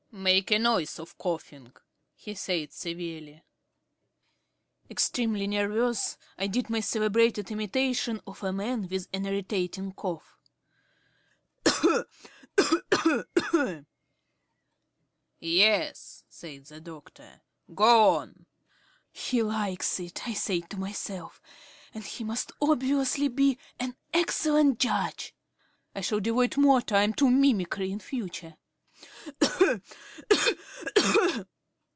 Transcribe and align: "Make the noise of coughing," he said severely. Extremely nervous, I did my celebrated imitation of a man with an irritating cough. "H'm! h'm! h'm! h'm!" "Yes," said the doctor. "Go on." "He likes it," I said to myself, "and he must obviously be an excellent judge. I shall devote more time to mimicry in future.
"Make 0.13 0.47
the 0.47 0.59
noise 0.59 0.99
of 0.99 1.17
coughing," 1.17 1.71
he 2.13 2.35
said 2.35 2.73
severely. 2.73 3.43
Extremely 4.89 5.47
nervous, 5.47 6.17
I 6.37 6.47
did 6.47 6.69
my 6.69 6.81
celebrated 6.81 7.49
imitation 7.49 8.19
of 8.27 8.43
a 8.43 8.51
man 8.51 8.89
with 8.89 9.07
an 9.13 9.25
irritating 9.25 9.93
cough. 9.93 10.37
"H'm! 11.65 12.03
h'm! 12.59 12.77
h'm! 12.93 13.23
h'm!" 13.37 13.85
"Yes," 15.39 16.25
said 16.27 16.65
the 16.65 16.81
doctor. 16.81 17.39
"Go 17.73 18.17
on." 18.17 18.45
"He 19.13 19.41
likes 19.41 19.97
it," 20.01 20.27
I 20.27 20.33
said 20.33 20.69
to 20.71 20.77
myself, 20.77 21.41
"and 21.93 22.03
he 22.03 22.25
must 22.25 22.51
obviously 22.61 23.29
be 23.29 23.57
an 23.79 23.95
excellent 24.13 24.77
judge. 24.77 25.33
I 25.95 26.01
shall 26.01 26.19
devote 26.19 26.57
more 26.57 26.81
time 26.81 27.13
to 27.13 27.31
mimicry 27.31 27.89
in 27.93 27.99
future. 28.01 28.57